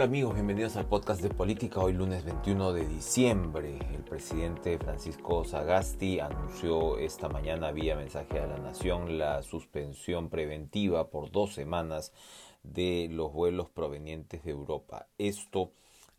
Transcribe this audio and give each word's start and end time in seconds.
Hola 0.00 0.06
amigos, 0.06 0.32
bienvenidos 0.32 0.76
al 0.76 0.86
podcast 0.86 1.20
de 1.20 1.28
política. 1.28 1.80
Hoy 1.80 1.92
lunes 1.92 2.24
21 2.24 2.72
de 2.72 2.88
diciembre, 2.88 3.78
el 3.92 4.02
presidente 4.02 4.78
Francisco 4.78 5.44
Sagasti 5.44 6.20
anunció 6.20 6.96
esta 6.96 7.28
mañana 7.28 7.70
vía 7.70 7.96
mensaje 7.96 8.38
a 8.38 8.46
la 8.46 8.56
nación 8.56 9.18
la 9.18 9.42
suspensión 9.42 10.30
preventiva 10.30 11.10
por 11.10 11.30
dos 11.30 11.52
semanas 11.52 12.14
de 12.62 13.10
los 13.12 13.30
vuelos 13.30 13.68
provenientes 13.68 14.42
de 14.42 14.52
Europa. 14.52 15.06
Esto 15.18 15.70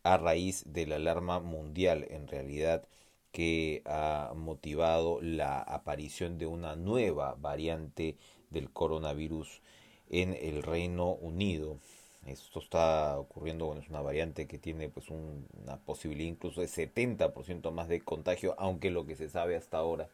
a 0.04 0.16
raíz 0.16 0.62
de 0.64 0.86
la 0.86 0.94
alarma 0.94 1.40
mundial 1.40 2.06
en 2.08 2.28
realidad 2.28 2.86
que 3.32 3.82
ha 3.84 4.32
motivado 4.36 5.20
la 5.20 5.60
aparición 5.60 6.38
de 6.38 6.46
una 6.46 6.76
nueva 6.76 7.34
variante 7.34 8.16
del 8.48 8.70
coronavirus 8.70 9.60
en 10.08 10.34
el 10.34 10.62
Reino 10.62 11.08
Unido 11.14 11.80
esto 12.26 12.60
está 12.60 13.18
ocurriendo, 13.18 13.66
bueno, 13.66 13.80
es 13.80 13.88
una 13.88 14.00
variante 14.00 14.46
que 14.46 14.58
tiene 14.58 14.88
pues 14.88 15.08
una 15.10 15.76
posibilidad 15.78 16.28
incluso 16.28 16.60
de 16.60 16.68
70% 16.68 17.70
más 17.72 17.88
de 17.88 18.00
contagio, 18.00 18.54
aunque 18.58 18.90
lo 18.90 19.06
que 19.06 19.16
se 19.16 19.28
sabe 19.28 19.56
hasta 19.56 19.78
ahora 19.78 20.08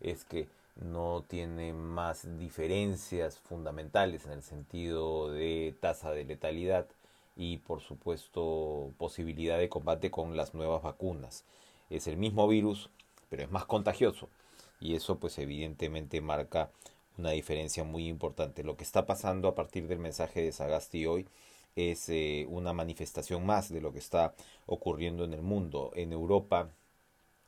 es 0.00 0.24
que 0.24 0.48
no 0.76 1.24
tiene 1.28 1.72
más 1.72 2.26
diferencias 2.38 3.38
fundamentales 3.38 4.26
en 4.26 4.32
el 4.32 4.42
sentido 4.42 5.30
de 5.30 5.74
tasa 5.80 6.10
de 6.10 6.24
letalidad 6.24 6.86
y 7.36 7.58
por 7.58 7.80
supuesto 7.80 8.90
posibilidad 8.98 9.58
de 9.58 9.68
combate 9.68 10.10
con 10.10 10.36
las 10.36 10.54
nuevas 10.54 10.82
vacunas. 10.82 11.44
Es 11.90 12.06
el 12.06 12.16
mismo 12.16 12.48
virus, 12.48 12.90
pero 13.30 13.44
es 13.44 13.50
más 13.50 13.64
contagioso 13.66 14.28
y 14.80 14.96
eso 14.96 15.18
pues 15.18 15.38
evidentemente 15.38 16.20
marca 16.20 16.70
una 17.18 17.30
diferencia 17.30 17.84
muy 17.84 18.08
importante. 18.08 18.64
Lo 18.64 18.76
que 18.76 18.84
está 18.84 19.06
pasando 19.06 19.48
a 19.48 19.54
partir 19.54 19.86
del 19.88 19.98
mensaje 19.98 20.42
de 20.42 20.52
Sagasti 20.52 21.06
hoy 21.06 21.26
es 21.76 22.08
eh, 22.08 22.46
una 22.48 22.72
manifestación 22.72 23.44
más 23.44 23.72
de 23.72 23.80
lo 23.80 23.92
que 23.92 23.98
está 23.98 24.34
ocurriendo 24.66 25.24
en 25.24 25.32
el 25.32 25.42
mundo. 25.42 25.90
En 25.94 26.12
Europa, 26.12 26.70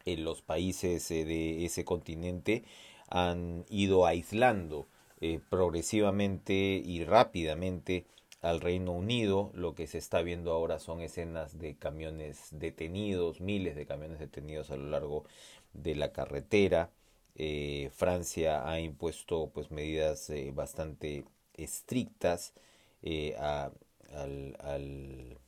en 0.05 0.25
los 0.25 0.43
países 0.43 1.11
eh, 1.11 1.25
de 1.25 1.65
ese 1.65 1.85
continente 1.85 2.65
han 3.09 3.65
ido 3.69 4.07
aislando 4.07 4.89
eh, 5.21 5.41
progresivamente 5.49 6.55
y 6.85 7.05
rápidamente 7.05 8.05
al 8.43 8.61
Reino 8.61 8.93
Unido. 8.93 9.51
Lo 9.55 9.75
que 9.75 9.87
se 9.87 9.99
está 9.99 10.23
viendo 10.23 10.53
ahora 10.53 10.79
son 10.79 11.01
escenas 11.01 11.59
de 11.59 11.77
camiones 11.77 12.49
detenidos, 12.51 13.41
miles 13.41 13.77
de 13.77 13.87
camiones 13.87 14.19
detenidos 14.19 14.71
a 14.71 14.77
lo 14.77 14.89
largo 14.91 15.25
de 15.73 15.95
la 15.95 16.12
carretera. 16.12 16.91
Eh, 17.39 17.91
Francia 17.95 18.67
ha 18.67 18.81
impuesto 18.81 19.51
pues 19.53 19.70
medidas 19.70 20.31
eh, 20.31 20.53
bastante 20.55 21.27
estrictas 21.53 22.55
eh, 23.03 23.37
a, 23.39 23.70
al, 24.15 24.56
al, 24.61 25.39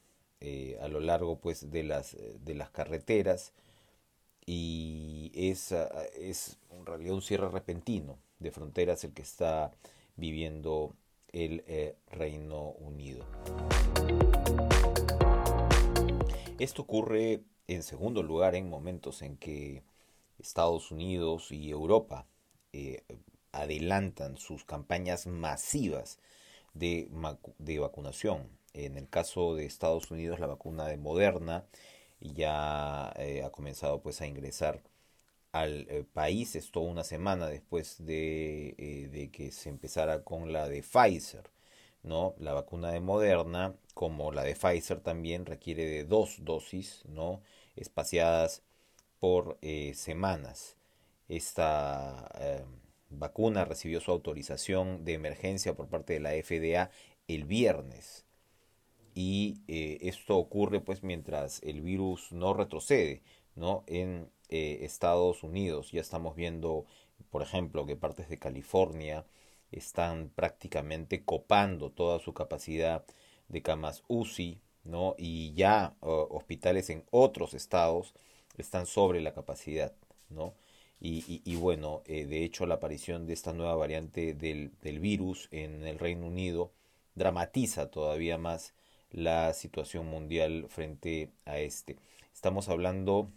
a, 0.80 0.88
lo 0.88 1.00
largo 1.00 1.40
pues 1.40 1.70
de 1.70 1.84
las 1.84 2.14
de 2.44 2.54
las 2.54 2.68
carreteras 2.70 3.54
y 4.44 5.32
es, 5.34 5.72
es 6.14 6.58
en 6.70 6.84
realidad 6.84 7.14
un 7.14 7.22
cierre 7.22 7.48
repentino 7.48 8.18
de 8.38 8.50
fronteras 8.50 9.02
el 9.04 9.14
que 9.14 9.22
está 9.22 9.72
viviendo 10.16 10.94
el 11.32 11.64
Reino 12.10 12.70
Unido. 12.72 13.24
Esto 16.58 16.82
ocurre 16.82 17.42
en 17.66 17.82
segundo 17.82 18.22
lugar 18.22 18.54
en 18.54 18.68
momentos 18.68 19.22
en 19.22 19.36
que 19.36 19.82
Estados 20.38 20.90
Unidos 20.90 21.50
y 21.52 21.70
Europa 21.70 22.26
eh, 22.72 23.02
adelantan 23.52 24.36
sus 24.36 24.64
campañas 24.64 25.26
masivas 25.26 26.18
de, 26.74 27.08
de, 27.58 27.78
vacunación. 27.78 28.48
En 28.74 28.96
el 28.96 29.08
caso 29.08 29.54
de 29.54 29.66
Estados 29.66 30.10
Unidos, 30.10 30.40
la 30.40 30.46
vacuna 30.46 30.86
de 30.86 30.96
Moderna 30.96 31.64
ya 32.20 33.12
eh, 33.16 33.42
ha 33.44 33.50
comenzado 33.50 34.00
pues 34.02 34.20
a 34.20 34.26
ingresar 34.26 34.82
al 35.52 35.86
eh, 35.90 36.04
país. 36.12 36.56
Esto 36.56 36.80
una 36.80 37.04
semana 37.04 37.48
después 37.48 38.04
de, 38.04 39.08
de, 39.12 39.30
que 39.30 39.52
se 39.52 39.70
empezara 39.70 40.24
con 40.24 40.52
la 40.52 40.68
de 40.68 40.82
Pfizer. 40.82 41.50
¿no? 42.02 42.34
La 42.38 42.52
vacuna 42.54 42.90
de 42.92 43.00
Moderna, 43.00 43.74
como 43.94 44.32
la 44.32 44.44
de 44.44 44.54
Pfizer, 44.54 45.00
también 45.00 45.46
requiere 45.46 45.84
de 45.86 46.04
dos 46.04 46.44
dosis, 46.44 47.02
¿no? 47.06 47.42
espaciadas 47.76 48.62
por 49.20 49.58
eh, 49.62 49.92
semanas. 49.94 50.76
Esta 51.28 52.30
eh, 52.40 52.64
vacuna 53.10 53.64
recibió 53.64 54.00
su 54.00 54.10
autorización 54.10 55.04
de 55.04 55.14
emergencia 55.14 55.74
por 55.74 55.88
parte 55.88 56.14
de 56.14 56.20
la 56.20 56.30
FDA 56.30 56.90
el 57.26 57.44
viernes. 57.44 58.24
Y 59.14 59.60
eh, 59.68 59.98
esto 60.02 60.36
ocurre 60.36 60.80
pues 60.80 61.02
mientras 61.02 61.62
el 61.62 61.82
virus 61.82 62.32
no 62.32 62.54
retrocede 62.54 63.22
¿no? 63.56 63.82
en 63.86 64.30
Estados 64.48 65.42
Unidos. 65.42 65.90
Ya 65.92 66.00
estamos 66.00 66.34
viendo, 66.34 66.86
por 67.30 67.42
ejemplo, 67.42 67.84
que 67.84 67.96
partes 67.96 68.28
de 68.30 68.38
California 68.38 69.26
están 69.72 70.30
prácticamente 70.34 71.24
copando 71.24 71.90
toda 71.90 72.18
su 72.18 72.32
capacidad 72.32 73.04
de 73.48 73.60
camas 73.60 74.04
UCI, 74.08 74.60
¿no? 74.84 75.14
Y 75.18 75.52
ya 75.52 75.94
hospitales 76.00 76.88
en 76.88 77.04
otros 77.10 77.52
estados 77.52 78.14
están 78.62 78.86
sobre 78.86 79.20
la 79.20 79.34
capacidad, 79.34 79.92
¿no? 80.30 80.54
Y, 81.00 81.54
bueno, 81.56 82.02
eh, 82.06 82.26
de 82.26 82.44
hecho 82.44 82.66
la 82.66 82.74
aparición 82.74 83.26
de 83.26 83.32
esta 83.32 83.52
nueva 83.52 83.76
variante 83.76 84.34
del, 84.34 84.72
del, 84.82 84.98
virus 84.98 85.48
en 85.52 85.86
el 85.86 85.98
Reino 85.98 86.26
Unido 86.26 86.72
dramatiza 87.14 87.90
todavía 87.90 88.36
más 88.36 88.74
la 89.12 89.52
situación 89.54 90.06
mundial 90.06 90.66
frente 90.68 91.30
a 91.44 91.58
este. 91.60 91.98
Estamos 92.34 92.68
hablando 92.68 93.30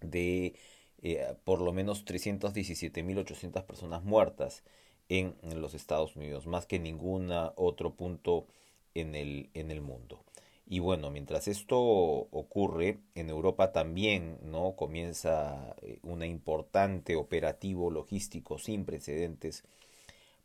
de 0.00 0.54
eh, 1.02 1.34
por 1.44 1.60
lo 1.60 1.72
menos 1.72 2.04
317.800 2.04 3.64
personas 3.64 4.02
muertas 4.02 4.64
en, 5.08 5.36
en, 5.42 5.60
los 5.60 5.74
Estados 5.74 6.16
Unidos, 6.16 6.46
más 6.46 6.66
que 6.66 6.78
ningún 6.78 7.30
otro 7.56 7.94
punto 7.94 8.46
en 8.94 9.14
el, 9.14 9.50
en 9.54 9.70
el 9.70 9.80
mundo. 9.82 10.24
Y 10.68 10.80
bueno, 10.80 11.10
mientras 11.10 11.46
esto 11.48 11.78
ocurre, 11.78 12.98
en 13.14 13.30
Europa 13.30 13.72
también 13.72 14.38
¿no? 14.42 14.74
comienza 14.76 15.76
eh, 15.82 16.00
un 16.02 16.24
importante 16.24 17.14
operativo 17.16 17.90
logístico 17.90 18.58
sin 18.58 18.84
precedentes 18.84 19.64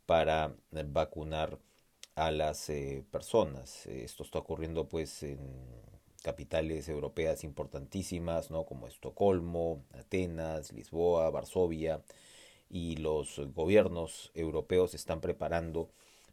para 0.06 0.54
vacunar 0.70 1.58
a 2.14 2.30
las 2.30 2.70
eh, 2.70 3.04
personas. 3.10 3.86
Esto 3.86 4.22
está 4.22 4.38
ocurriendo 4.38 4.88
pues 4.88 5.22
en 5.24 5.38
capitales 6.22 6.88
europeas 6.88 7.42
importantísimas, 7.44 8.50
¿no? 8.50 8.64
como 8.64 8.86
Estocolmo, 8.86 9.84
Atenas, 9.92 10.72
Lisboa, 10.72 11.30
Varsovia, 11.30 12.00
y 12.70 12.96
los 12.96 13.40
gobiernos 13.54 14.30
europeos 14.34 14.94
están 14.94 15.20
preparando 15.20 15.90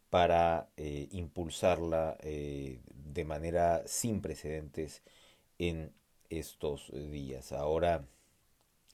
para 0.10 0.70
eh, 0.78 1.08
impulsarla 1.12 2.18
eh, 2.22 2.82
de 2.94 3.26
manera 3.26 3.84
sin 3.86 4.22
precedentes 4.22 5.04
en 5.60 5.94
estos 6.30 6.92
días. 7.12 7.52
Ahora 7.52 8.06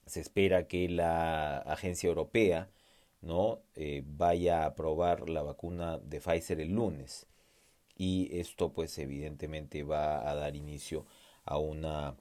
se 0.05 0.21
espera 0.21 0.67
que 0.67 0.89
la 0.89 1.59
agencia 1.59 2.07
europea 2.07 2.69
no 3.21 3.61
eh, 3.75 4.03
vaya 4.05 4.63
a 4.63 4.67
aprobar 4.67 5.29
la 5.29 5.41
vacuna 5.41 5.97
de 5.99 6.19
Pfizer 6.21 6.61
el 6.61 6.73
lunes 6.73 7.27
y 7.97 8.37
esto 8.39 8.73
pues 8.73 8.97
evidentemente 8.99 9.83
va 9.83 10.29
a 10.29 10.35
dar 10.35 10.55
inicio 10.55 11.05
a 11.45 11.57
una 11.57 12.15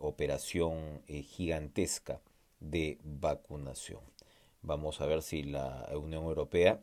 operación 0.00 1.02
gigantesca 1.06 2.20
de 2.60 2.98
vacunación. 3.02 4.00
Vamos 4.60 5.00
a 5.00 5.06
ver 5.06 5.22
si 5.22 5.44
la 5.44 5.88
Unión 5.94 6.24
Europea 6.24 6.78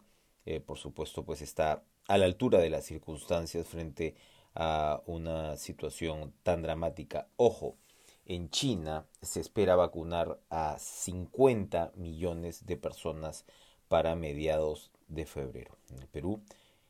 eh, 0.45 0.59
por 0.59 0.77
supuesto, 0.77 1.23
pues 1.23 1.41
está 1.41 1.83
a 2.07 2.17
la 2.17 2.25
altura 2.25 2.59
de 2.59 2.69
las 2.69 2.85
circunstancias 2.85 3.67
frente 3.67 4.15
a 4.55 5.01
una 5.05 5.57
situación 5.57 6.33
tan 6.43 6.61
dramática. 6.61 7.27
Ojo, 7.37 7.77
en 8.25 8.49
China 8.49 9.05
se 9.21 9.39
espera 9.39 9.75
vacunar 9.75 10.39
a 10.49 10.77
50 10.79 11.93
millones 11.95 12.65
de 12.65 12.77
personas 12.77 13.45
para 13.87 14.15
mediados 14.15 14.91
de 15.07 15.25
febrero. 15.25 15.77
En 15.89 15.99
el 15.99 16.07
Perú, 16.07 16.41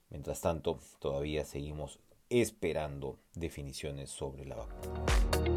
mientras 0.09 0.41
tanto, 0.41 0.79
todavía 0.99 1.45
seguimos 1.45 1.99
esperando 2.29 3.17
definiciones 3.33 4.09
sobre 4.09 4.45
la 4.45 4.55
vacuna. 4.55 5.48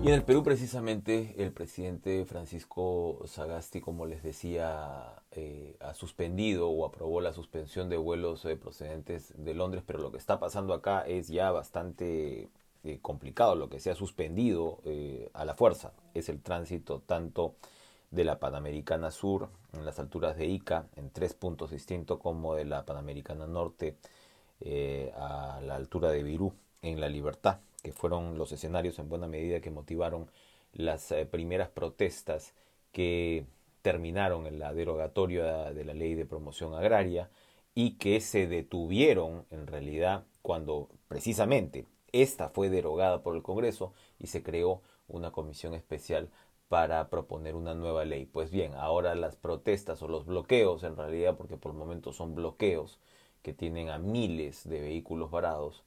Y 0.00 0.06
en 0.06 0.14
el 0.14 0.22
Perú 0.22 0.44
precisamente 0.44 1.34
el 1.38 1.52
presidente 1.52 2.24
Francisco 2.24 3.20
Sagasti, 3.26 3.80
como 3.80 4.06
les 4.06 4.22
decía, 4.22 5.22
eh, 5.32 5.76
ha 5.80 5.92
suspendido 5.92 6.70
o 6.70 6.86
aprobó 6.86 7.20
la 7.20 7.32
suspensión 7.32 7.88
de 7.88 7.96
vuelos 7.96 8.44
eh, 8.44 8.56
procedentes 8.56 9.34
de 9.36 9.54
Londres, 9.54 9.82
pero 9.84 9.98
lo 9.98 10.12
que 10.12 10.18
está 10.18 10.38
pasando 10.38 10.72
acá 10.72 11.02
es 11.02 11.26
ya 11.26 11.50
bastante 11.50 12.48
eh, 12.84 12.98
complicado. 13.02 13.56
Lo 13.56 13.68
que 13.68 13.80
se 13.80 13.90
ha 13.90 13.96
suspendido 13.96 14.78
a 15.32 15.44
la 15.44 15.54
fuerza 15.54 15.92
es 16.14 16.28
el 16.28 16.40
tránsito 16.42 17.00
tanto 17.04 17.56
de 18.12 18.24
la 18.24 18.38
Panamericana 18.38 19.10
Sur 19.10 19.48
en 19.72 19.84
las 19.84 19.98
alturas 19.98 20.36
de 20.36 20.46
Ica, 20.46 20.86
en 20.94 21.10
tres 21.10 21.34
puntos 21.34 21.72
distintos, 21.72 22.20
como 22.20 22.54
de 22.54 22.64
la 22.64 22.86
Panamericana 22.86 23.48
Norte 23.48 23.96
a 25.16 25.60
la 25.60 25.74
altura 25.74 26.10
de 26.10 26.22
Virú, 26.22 26.52
en 26.82 27.00
La 27.00 27.08
Libertad, 27.08 27.58
que 27.82 27.92
fueron 27.92 28.38
los 28.38 28.52
escenarios 28.52 28.98
en 28.98 29.08
buena 29.08 29.28
medida 29.28 29.60
que 29.60 29.70
motivaron 29.70 30.30
las 30.72 31.14
primeras 31.30 31.68
protestas 31.70 32.54
que 32.92 33.46
terminaron 33.82 34.46
en 34.46 34.58
la 34.58 34.74
derogatoria 34.74 35.72
de 35.72 35.84
la 35.84 35.94
ley 35.94 36.14
de 36.14 36.26
promoción 36.26 36.74
agraria 36.74 37.30
y 37.74 37.92
que 37.92 38.20
se 38.20 38.46
detuvieron 38.46 39.46
en 39.50 39.66
realidad 39.66 40.24
cuando 40.42 40.88
precisamente 41.08 41.86
esta 42.12 42.48
fue 42.48 42.70
derogada 42.70 43.22
por 43.22 43.36
el 43.36 43.42
Congreso 43.42 43.92
y 44.18 44.26
se 44.28 44.42
creó 44.42 44.82
una 45.06 45.30
comisión 45.30 45.74
especial 45.74 46.28
para 46.68 47.08
proponer 47.08 47.54
una 47.54 47.74
nueva 47.74 48.04
ley. 48.04 48.26
Pues 48.26 48.50
bien, 48.50 48.74
ahora 48.74 49.14
las 49.14 49.36
protestas 49.36 50.02
o 50.02 50.08
los 50.08 50.26
bloqueos, 50.26 50.84
en 50.84 50.96
realidad, 50.96 51.36
porque 51.36 51.56
por 51.56 51.72
el 51.72 51.78
momento 51.78 52.12
son 52.12 52.34
bloqueos 52.34 52.98
que 53.42 53.52
tienen 53.54 53.88
a 53.90 53.98
miles 53.98 54.68
de 54.68 54.80
vehículos 54.80 55.30
varados, 55.30 55.82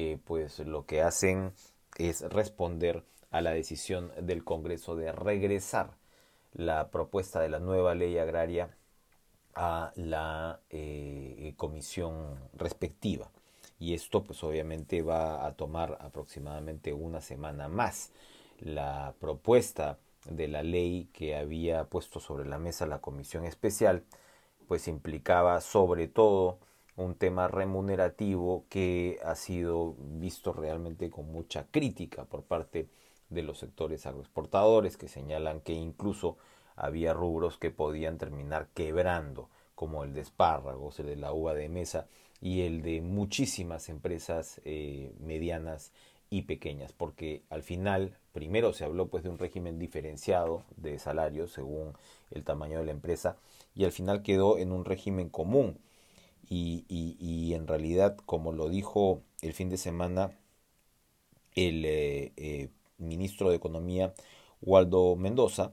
eh, 0.00 0.16
pues 0.24 0.60
lo 0.60 0.86
que 0.86 1.02
hacen 1.02 1.52
es 1.96 2.20
responder 2.30 3.02
a 3.32 3.40
la 3.40 3.50
decisión 3.50 4.12
del 4.20 4.44
Congreso 4.44 4.94
de 4.94 5.10
regresar 5.10 5.96
la 6.52 6.90
propuesta 6.92 7.40
de 7.40 7.48
la 7.48 7.58
nueva 7.58 7.96
ley 7.96 8.16
agraria 8.16 8.76
a 9.56 9.90
la 9.96 10.60
eh, 10.70 11.52
comisión 11.56 12.38
respectiva. 12.52 13.32
Y 13.80 13.94
esto 13.94 14.22
pues 14.22 14.44
obviamente 14.44 15.02
va 15.02 15.44
a 15.44 15.56
tomar 15.56 15.98
aproximadamente 16.00 16.92
una 16.92 17.20
semana 17.20 17.66
más. 17.66 18.12
La 18.60 19.16
propuesta 19.18 19.98
de 20.30 20.46
la 20.46 20.62
ley 20.62 21.08
que 21.12 21.34
había 21.34 21.88
puesto 21.88 22.20
sobre 22.20 22.48
la 22.48 22.58
mesa 22.58 22.86
la 22.86 23.00
comisión 23.00 23.44
especial 23.44 24.04
pues 24.68 24.86
implicaba 24.86 25.60
sobre 25.60 26.06
todo 26.06 26.60
un 26.98 27.14
tema 27.14 27.46
remunerativo 27.46 28.64
que 28.68 29.20
ha 29.24 29.36
sido 29.36 29.94
visto 29.98 30.52
realmente 30.52 31.10
con 31.10 31.30
mucha 31.30 31.66
crítica 31.70 32.24
por 32.24 32.42
parte 32.42 32.88
de 33.30 33.42
los 33.42 33.58
sectores 33.58 34.04
agroexportadores 34.04 34.96
que 34.96 35.06
señalan 35.06 35.60
que 35.60 35.74
incluso 35.74 36.38
había 36.74 37.12
rubros 37.12 37.56
que 37.56 37.70
podían 37.70 38.18
terminar 38.18 38.68
quebrando, 38.74 39.48
como 39.76 40.02
el 40.02 40.12
de 40.12 40.22
espárragos, 40.22 40.98
el 40.98 41.06
de 41.06 41.16
la 41.16 41.32
uva 41.32 41.54
de 41.54 41.68
mesa 41.68 42.08
y 42.40 42.62
el 42.62 42.82
de 42.82 43.00
muchísimas 43.00 43.88
empresas 43.88 44.60
eh, 44.64 45.12
medianas 45.20 45.92
y 46.30 46.42
pequeñas, 46.42 46.92
porque 46.92 47.42
al 47.48 47.62
final 47.62 48.16
primero 48.32 48.72
se 48.72 48.84
habló 48.84 49.06
pues 49.06 49.22
de 49.22 49.30
un 49.30 49.38
régimen 49.38 49.78
diferenciado 49.78 50.64
de 50.76 50.98
salarios 50.98 51.52
según 51.52 51.92
el 52.32 52.42
tamaño 52.42 52.80
de 52.80 52.86
la 52.86 52.92
empresa 52.92 53.36
y 53.76 53.84
al 53.84 53.92
final 53.92 54.22
quedó 54.22 54.58
en 54.58 54.72
un 54.72 54.84
régimen 54.84 55.28
común 55.28 55.78
y, 56.50 57.54
en 57.54 57.66
realidad 57.66 58.16
como 58.26 58.52
lo 58.52 58.68
dijo 58.68 59.22
el 59.42 59.52
fin 59.52 59.68
de 59.68 59.76
semana 59.76 60.32
el 61.54 61.84
eh, 61.84 62.32
eh, 62.36 62.68
ministro 62.98 63.50
de 63.50 63.56
Economía 63.56 64.14
Waldo 64.62 65.16
Mendoza, 65.16 65.72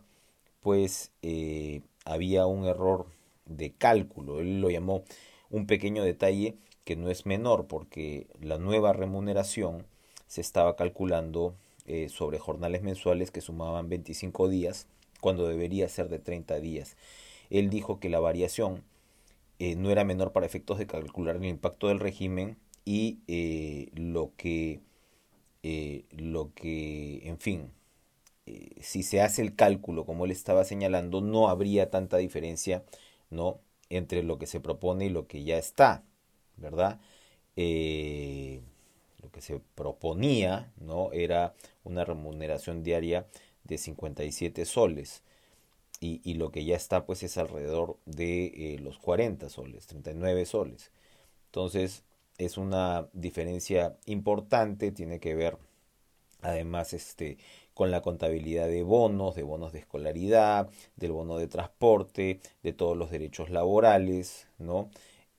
pues 0.61 1.11
eh, 1.21 1.81
había 2.05 2.45
un 2.47 2.65
error 2.65 3.07
de 3.45 3.73
cálculo. 3.73 4.39
Él 4.39 4.61
lo 4.61 4.69
llamó 4.69 5.03
un 5.49 5.67
pequeño 5.67 6.03
detalle 6.03 6.57
que 6.83 6.95
no 6.95 7.09
es 7.09 7.25
menor 7.25 7.67
porque 7.67 8.27
la 8.41 8.57
nueva 8.57 8.93
remuneración 8.93 9.85
se 10.27 10.41
estaba 10.41 10.75
calculando 10.75 11.55
sobre 12.09 12.39
jornales 12.39 12.81
mensuales 12.81 13.29
que 13.29 13.41
sumaban 13.41 13.89
25 13.89 14.49
días 14.49 14.87
cuando 15.21 15.47
debería 15.47 15.87
ser 15.87 16.09
de 16.09 16.17
30 16.17 16.59
días. 16.59 16.97
Él 17.51 17.69
dijo 17.69 17.99
que 17.99 18.09
la 18.09 18.19
variación 18.19 18.83
eh, 19.59 19.75
no 19.75 19.91
era 19.91 20.03
menor 20.03 20.31
para 20.31 20.45
efectos 20.45 20.77
de 20.79 20.87
calcular 20.87 21.37
el 21.37 21.45
impacto 21.45 21.87
del 21.87 21.99
régimen 21.99 22.57
y 22.85 23.19
lo 23.95 24.33
que 24.37 24.81
lo 26.11 26.53
que 26.53 27.27
en 27.27 27.39
fin 27.39 27.71
eh, 28.45 28.75
si 28.81 29.01
se 29.03 29.21
hace 29.21 29.41
el 29.41 29.55
cálculo 29.55 30.05
como 30.05 30.25
él 30.25 30.31
estaba 30.31 30.63
señalando, 30.65 31.21
no 31.21 31.49
habría 31.49 31.89
tanta 31.89 32.17
diferencia 32.17 32.83
¿no? 33.29 33.59
entre 33.89 34.23
lo 34.23 34.37
que 34.37 34.45
se 34.47 34.59
propone 34.59 35.05
y 35.05 35.09
lo 35.09 35.27
que 35.27 35.43
ya 35.43 35.57
está, 35.57 36.03
¿verdad? 36.57 36.99
Eh, 37.55 38.61
lo 39.21 39.31
que 39.31 39.41
se 39.41 39.59
proponía 39.75 40.71
¿no? 40.77 41.11
era 41.11 41.55
una 41.83 42.05
remuneración 42.05 42.83
diaria 42.83 43.27
de 43.63 43.77
57 43.79 44.65
soles 44.65 45.23
y, 45.99 46.21
y 46.23 46.35
lo 46.35 46.51
que 46.51 46.65
ya 46.65 46.75
está 46.75 47.05
pues 47.05 47.23
es 47.23 47.37
alrededor 47.37 47.97
de 48.05 48.75
eh, 48.75 48.79
los 48.79 48.99
40 48.99 49.49
soles, 49.49 49.87
39 49.87 50.45
soles. 50.45 50.91
Entonces 51.47 52.03
es 52.37 52.57
una 52.57 53.09
diferencia 53.13 53.97
importante, 54.05 54.91
tiene 54.91 55.19
que 55.19 55.35
ver 55.35 55.57
además 56.41 56.93
este 56.93 57.37
con 57.73 57.91
la 57.91 58.01
contabilidad 58.01 58.67
de 58.67 58.83
bonos, 58.83 59.35
de 59.35 59.43
bonos 59.43 59.73
de 59.73 59.79
escolaridad, 59.79 60.69
del 60.95 61.11
bono 61.11 61.37
de 61.37 61.47
transporte, 61.47 62.39
de 62.63 62.73
todos 62.73 62.95
los 62.97 63.11
derechos 63.11 63.49
laborales, 63.49 64.47
¿no? 64.59 64.89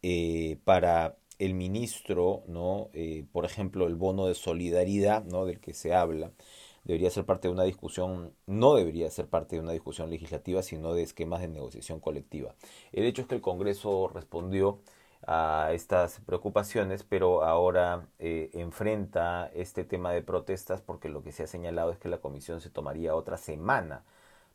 Eh, 0.03 0.59
para 0.65 1.17
el 1.39 1.55
ministro, 1.55 2.45
¿no? 2.47 2.91
Eh, 2.93 3.25
por 3.33 3.45
ejemplo, 3.47 3.87
el 3.87 3.95
bono 3.97 4.27
de 4.27 4.35
solidaridad, 4.35 5.25
¿no? 5.25 5.47
Del 5.47 5.61
que 5.61 5.73
se 5.75 5.95
habla, 5.95 6.33
debería 6.87 7.11
ser 7.11 7.25
parte 7.27 7.49
de 7.49 7.53
una 7.53 7.65
discusión, 7.65 8.33
no 8.47 8.77
debería 8.77 9.11
ser 9.11 9.27
parte 9.27 9.57
de 9.57 9.63
una 9.63 9.73
discusión 9.73 10.09
legislativa, 10.09 10.63
sino 10.63 10.95
de 10.95 11.03
esquemas 11.03 11.41
de 11.41 11.49
negociación 11.49 12.01
colectiva. 12.01 12.55
El 12.93 13.05
hecho 13.05 13.23
es 13.23 13.29
que 13.29 13.35
el 13.35 13.41
Congreso 13.41 14.09
respondió 14.09 14.79
a 15.27 15.71
estas 15.73 16.21
preocupaciones, 16.21 17.03
pero 17.03 17.43
ahora 17.43 18.07
eh, 18.21 18.51
enfrenta 18.55 19.51
este 19.55 19.85
tema 19.85 20.13
de 20.13 20.23
protestas 20.23 20.81
porque 20.81 21.09
lo 21.09 21.23
que 21.23 21.33
se 21.33 21.43
ha 21.43 21.47
señalado 21.49 21.91
es 21.91 21.99
que 21.99 22.09
la 22.09 22.19
comisión 22.19 22.61
se 22.61 22.71
tomaría 22.71 23.17
otra 23.17 23.37
semana 23.37 24.05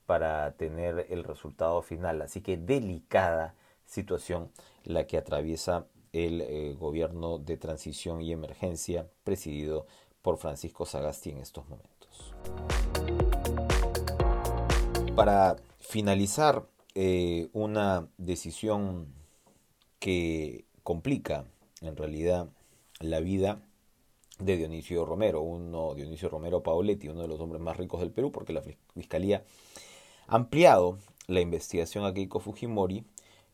para 0.05 0.53
tener 0.53 1.07
el 1.09 1.23
resultado 1.25 1.81
final. 1.81 2.21
Así 2.21 2.41
que 2.41 2.57
delicada 2.57 3.55
situación 3.85 4.51
la 4.85 5.05
que 5.07 5.17
atraviesa 5.17 5.87
el 6.13 6.41
eh, 6.41 6.75
gobierno 6.79 7.37
de 7.39 7.57
transición 7.57 8.21
y 8.21 8.31
emergencia 8.31 9.07
presidido 9.23 9.85
por 10.21 10.37
Francisco 10.37 10.85
Sagasti 10.85 11.31
en 11.31 11.39
estos 11.39 11.67
momentos. 11.67 12.00
Para 15.15 15.57
finalizar, 15.79 16.65
eh, 16.93 17.49
una 17.53 18.09
decisión 18.17 19.13
que 19.99 20.65
complica 20.83 21.45
en 21.81 21.95
realidad 21.95 22.49
la 22.99 23.21
vida 23.21 23.61
de 24.39 24.57
Dionisio 24.57 25.05
Romero, 25.05 25.41
uno 25.41 25.93
Dionisio 25.95 26.27
Romero 26.27 26.63
Paoletti, 26.63 27.07
uno 27.07 27.21
de 27.21 27.27
los 27.29 27.39
hombres 27.39 27.61
más 27.61 27.77
ricos 27.77 28.01
del 28.01 28.11
Perú, 28.11 28.31
porque 28.31 28.51
la 28.51 28.61
Fiscalía 28.93 29.45
ha 30.27 30.35
ampliado 30.35 30.97
la 31.27 31.39
investigación 31.39 32.03
a 32.03 32.13
Keiko 32.13 32.39
Fujimori 32.39 33.05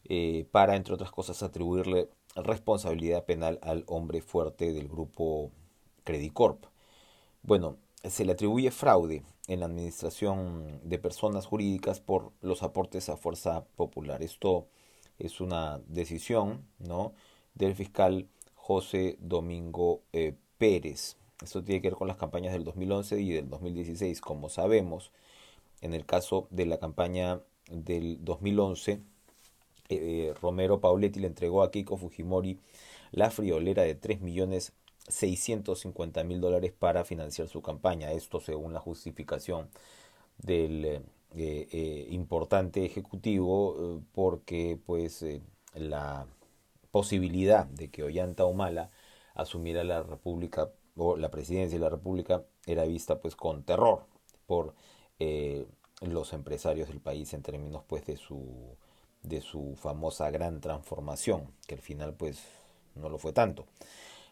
eh, 0.06 0.48
para, 0.52 0.76
entre 0.76 0.96
otras 0.96 1.12
cosas, 1.12 1.44
atribuirle 1.44 2.10
responsabilidad 2.36 3.26
penal 3.26 3.60
al 3.62 3.84
hombre 3.88 4.22
fuerte 4.22 4.74
del 4.74 4.88
grupo 4.88 5.52
Credicorp. 6.04 6.66
Bueno, 7.44 7.78
se 8.04 8.26
le 8.26 8.34
atribuye 8.34 8.72
fraude 8.72 9.24
en 9.48 9.62
la 9.62 9.66
administración 9.66 10.80
de 10.84 11.00
personas 11.00 11.46
jurídicas 11.46 12.00
por 12.00 12.32
los 12.42 12.64
aportes 12.64 13.10
a 13.10 13.18
Fuerza 13.18 13.66
Popular. 13.76 14.22
Esto 14.22 14.68
es 15.20 15.42
una 15.42 15.80
decisión 15.88 16.66
¿no? 16.80 17.14
del 17.56 17.76
fiscal 17.76 18.28
José 18.56 19.18
Domingo 19.20 20.02
eh, 20.14 20.36
Pérez. 20.58 21.18
Esto 21.44 21.64
tiene 21.64 21.82
que 21.82 21.90
ver 21.90 21.98
con 21.98 22.08
las 22.08 22.18
campañas 22.18 22.54
del 22.54 22.64
2011 22.64 23.20
y 23.22 23.32
del 23.32 23.50
2016. 23.50 24.22
Como 24.22 24.50
sabemos, 24.50 25.12
en 25.82 25.94
el 25.94 26.06
caso 26.06 26.48
de 26.50 26.66
la 26.66 26.78
campaña 26.78 27.42
del 27.70 28.24
2011, 28.24 29.02
eh, 29.90 30.34
Romero 30.42 30.82
Pauletti 30.82 31.20
le 31.20 31.28
entregó 31.28 31.64
a 31.64 31.72
Kiko 31.72 31.98
Fujimori 31.98 32.60
la 33.12 33.30
friolera 33.32 33.84
de 33.84 33.96
3.650.000 35.08 36.40
dólares 36.40 36.74
para 36.78 37.06
financiar 37.06 37.48
su 37.48 37.62
campaña. 37.62 38.12
Esto 38.12 38.40
según 38.40 38.74
la 38.74 38.80
justificación 38.80 39.70
del 40.38 40.86
eh, 40.86 41.02
eh, 41.36 42.08
importante 42.12 42.86
ejecutivo 42.86 43.76
eh, 44.00 44.04
porque 44.14 44.80
pues 44.86 45.26
la 45.74 46.26
posibilidad 46.92 47.66
de 47.66 47.90
que 47.90 48.04
Ollanta 48.04 48.46
Humala 48.46 48.92
asumiera 49.36 49.84
la 49.84 50.04
república 50.04 50.72
o 50.96 51.18
la 51.18 51.30
presidencia 51.30 51.78
de 51.78 51.84
la 51.84 51.90
república 51.90 52.44
era 52.66 52.86
vista 52.86 53.20
pues 53.20 53.36
con 53.36 53.64
terror 53.64 54.06
por 54.46 54.74
los 56.02 56.34
empresarios 56.34 56.88
del 56.90 57.02
país 57.02 57.34
en 57.34 57.42
términos 57.42 57.84
pues 57.88 58.06
de 58.06 58.18
su 58.18 58.78
de 59.24 59.42
su 59.42 59.76
famosa 59.76 60.30
gran 60.32 60.62
transformación 60.62 61.52
que 61.68 61.76
al 61.76 61.82
final 61.82 62.14
pues 62.14 62.44
no 62.96 63.10
lo 63.10 63.18
fue 63.18 63.34
tanto 63.34 63.66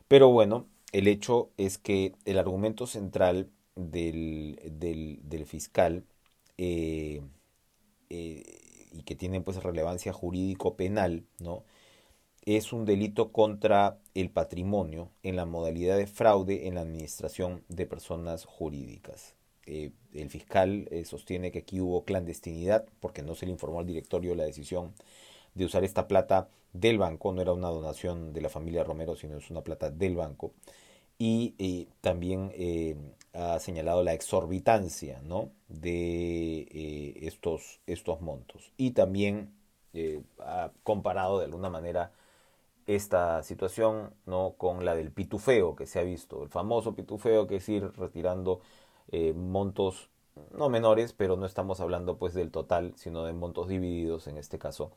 pero 0.08 0.30
bueno 0.30 0.68
el 0.92 1.08
hecho 1.08 1.52
es 1.58 1.78
que 1.78 2.14
el 2.26 2.38
argumento 2.38 2.88
central 2.88 3.50
del, 3.76 4.60
del, 4.72 5.20
del 5.24 5.46
fiscal 5.46 6.06
eh, 6.58 7.22
eh, 8.10 8.44
y 8.92 9.04
que 9.04 9.16
tienen 9.16 9.44
pues 9.44 9.62
relevancia 9.62 10.14
jurídico-penal, 10.14 11.26
¿no? 11.40 11.64
es 12.46 12.74
un 12.74 12.86
delito 12.86 13.32
contra 13.32 13.98
el 14.14 14.30
patrimonio 14.30 15.10
en 15.24 15.36
la 15.36 15.46
modalidad 15.46 15.98
de 15.98 16.08
fraude 16.08 16.68
en 16.68 16.76
la 16.76 16.82
administración 16.82 17.64
de 17.70 17.88
personas 17.88 18.46
jurídicas. 18.46 19.36
Eh, 19.66 19.92
el 20.14 20.30
fiscal 20.30 20.88
eh, 20.92 21.06
sostiene 21.06 21.52
que 21.52 21.60
aquí 21.60 21.82
hubo 21.82 22.06
clandestinidad 22.06 22.86
porque 23.00 23.24
no 23.24 23.34
se 23.34 23.48
le 23.48 23.52
informó 23.52 23.80
al 23.80 23.88
directorio 23.88 24.36
la 24.36 24.44
decisión 24.44 24.94
de 25.56 25.66
usar 25.66 25.84
esta 25.84 26.08
plata 26.08 26.50
del 26.80 26.98
banco, 26.98 27.32
no 27.32 27.42
era 27.42 27.54
una 27.54 27.70
donación 27.70 28.34
de 28.34 28.42
la 28.42 28.50
familia 28.50 28.84
Romero, 28.84 29.16
sino 29.16 29.38
es 29.38 29.50
una 29.50 29.62
plata 29.62 29.90
del 29.90 30.16
banco. 30.16 30.54
Y 31.18 31.56
eh, 31.60 31.88
también 32.02 32.52
ha 33.34 33.60
señalado 33.60 34.04
la 34.04 34.14
exorbitancia 34.14 35.22
¿no? 35.24 35.50
de 35.70 37.18
estos, 37.22 37.80
estos 37.88 38.22
montos. 38.22 38.72
Y 38.78 38.92
también 38.92 39.54
ha 40.40 40.72
comparado 40.84 41.40
de 41.40 41.46
alguna 41.46 41.70
manera 41.70 42.12
esta 42.88 43.42
situación 43.44 44.14
¿no? 44.26 44.54
con 44.58 44.86
la 44.86 44.96
del 44.96 45.12
pitufeo 45.12 45.76
que 45.76 45.88
se 45.88 46.00
ha 46.00 46.04
visto, 46.04 46.44
el 46.44 46.50
famoso 46.50 46.96
pitufeo 46.96 47.48
que 47.48 47.58
es 47.58 47.70
ir 47.70 47.92
retirando 47.98 48.62
eh, 49.12 49.34
montos 49.34 50.10
no 50.52 50.70
menores, 50.70 51.14
pero 51.14 51.38
no 51.38 51.46
estamos 51.46 51.80
hablando 51.80 52.18
pues 52.18 52.34
del 52.34 52.52
total, 52.52 52.94
sino 52.98 53.24
de 53.24 53.32
montos 53.32 53.70
divididos 53.70 54.28
en 54.28 54.38
este 54.38 54.60
caso 54.60 54.92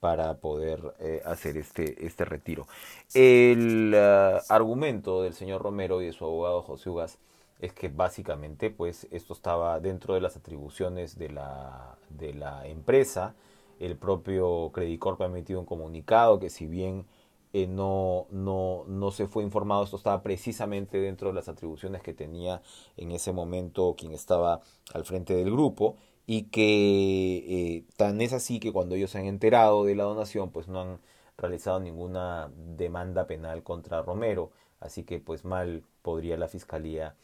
para 0.00 0.34
poder 0.38 0.94
eh, 0.98 1.22
hacer 1.24 1.56
este, 1.56 2.04
este 2.06 2.24
retiro. 2.24 2.66
El 3.14 3.92
eh, 3.94 4.38
argumento 4.48 5.22
del 5.22 5.34
señor 5.34 5.62
Romero 5.62 6.02
y 6.02 6.06
de 6.06 6.12
su 6.12 6.24
abogado 6.24 6.62
José 6.62 6.90
Ugas 6.90 7.18
es 7.60 7.72
que 7.72 7.88
básicamente 7.88 8.70
pues 8.70 9.06
esto 9.10 9.32
estaba 9.32 9.80
dentro 9.80 10.14
de 10.14 10.20
las 10.20 10.36
atribuciones 10.36 11.18
de 11.18 11.30
la, 11.30 11.96
de 12.10 12.34
la 12.34 12.66
empresa. 12.66 13.34
El 13.80 13.96
propio 13.96 14.70
Credicorp 14.72 15.20
ha 15.22 15.26
emitido 15.26 15.60
un 15.60 15.66
comunicado 15.66 16.38
que 16.38 16.50
si 16.50 16.66
bien 16.66 17.06
eh, 17.54 17.66
no, 17.66 18.26
no, 18.30 18.84
no 18.88 19.10
se 19.12 19.26
fue 19.26 19.42
informado. 19.44 19.84
Esto 19.84 19.96
estaba 19.96 20.22
precisamente 20.22 20.98
dentro 20.98 21.28
de 21.28 21.34
las 21.34 21.48
atribuciones 21.48 22.02
que 22.02 22.12
tenía 22.12 22.60
en 22.96 23.12
ese 23.12 23.32
momento 23.32 23.94
quien 23.96 24.12
estaba 24.12 24.60
al 24.92 25.04
frente 25.04 25.34
del 25.34 25.50
grupo 25.50 25.96
y 26.26 26.44
que 26.44 27.76
eh, 27.76 27.84
tan 27.96 28.20
es 28.20 28.32
así 28.32 28.60
que 28.60 28.72
cuando 28.72 28.94
ellos 28.94 29.10
se 29.10 29.18
han 29.18 29.26
enterado 29.26 29.84
de 29.84 29.94
la 29.94 30.04
donación, 30.04 30.50
pues 30.50 30.68
no 30.68 30.80
han 30.80 30.98
realizado 31.36 31.80
ninguna 31.80 32.50
demanda 32.56 33.26
penal 33.26 33.62
contra 33.62 34.02
Romero. 34.02 34.50
Así 34.80 35.04
que 35.04 35.20
pues 35.20 35.44
mal 35.44 35.82
podría 36.02 36.36
la 36.36 36.48
fiscalía 36.48 37.14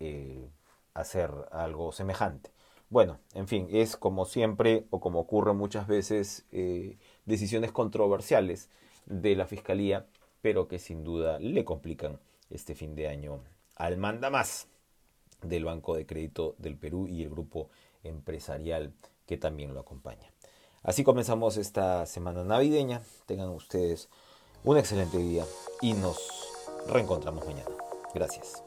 eh, 0.00 0.48
hacer 0.94 1.30
algo 1.52 1.92
semejante. 1.92 2.50
Bueno, 2.88 3.18
en 3.34 3.48
fin, 3.48 3.68
es 3.70 3.96
como 3.96 4.26
siempre 4.26 4.86
o 4.90 5.00
como 5.00 5.20
ocurre 5.20 5.52
muchas 5.52 5.88
veces 5.88 6.46
decisiones 7.24 7.72
controversiales 7.72 8.68
de 9.06 9.34
la 9.34 9.46
Fiscalía, 9.46 10.06
pero 10.40 10.68
que 10.68 10.78
sin 10.78 11.02
duda 11.02 11.40
le 11.40 11.64
complican 11.64 12.20
este 12.50 12.76
fin 12.76 12.94
de 12.94 13.08
año 13.08 13.40
al 13.76 13.98
manda 13.98 14.30
más 14.30 14.68
del 15.42 15.64
Banco 15.64 15.94
de 15.94 16.06
Crédito 16.06 16.54
del 16.58 16.76
Perú 16.76 17.06
y 17.06 17.22
el 17.22 17.30
grupo 17.30 17.68
empresarial 18.06 18.92
que 19.26 19.36
también 19.36 19.74
lo 19.74 19.80
acompaña. 19.80 20.32
Así 20.82 21.02
comenzamos 21.02 21.56
esta 21.56 22.06
semana 22.06 22.44
navideña. 22.44 23.02
Tengan 23.26 23.50
ustedes 23.50 24.08
un 24.64 24.78
excelente 24.78 25.18
día 25.18 25.44
y 25.80 25.94
nos 25.94 26.16
reencontramos 26.88 27.44
mañana. 27.44 27.70
Gracias. 28.14 28.65